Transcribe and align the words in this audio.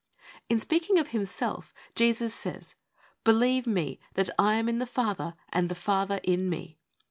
In 0.49 0.57
speaking 0.57 0.97
of 0.97 1.09
Himself, 1.09 1.75
Jesus 1.93 2.33
says,' 2.33 2.73
Believe 3.23 3.67
Me 3.67 3.99
that 4.15 4.31
I 4.39 4.55
am 4.55 4.67
in 4.67 4.79
the 4.79 4.87
Father, 4.87 5.35
and 5.53 5.69
the 5.69 5.75
Father 5.75 6.19
in 6.23 6.49
Me' 6.49 6.69
(John 6.69 6.73
xiv. 6.73 6.77